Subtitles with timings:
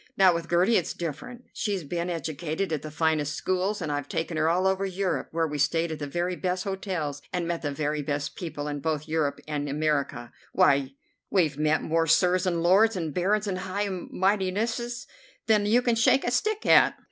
[0.17, 1.43] Now, with Gertie it's different.
[1.53, 5.45] She's been educated at the finest schools, and I've taken her all over Europe, where
[5.47, 9.07] we stayed at the very best hotels and met the very best people in both
[9.07, 10.31] Europe and America.
[10.53, 10.95] Why,
[11.29, 15.05] we've met more Sirs and Lords and Barons and High Mightinesses
[15.45, 16.95] than you can shake a stick at.